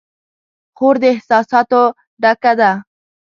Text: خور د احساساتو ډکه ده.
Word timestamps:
خور 0.75 0.95
د 1.01 1.03
احساساتو 1.13 1.81
ډکه 2.21 2.51
ده. 2.59 2.71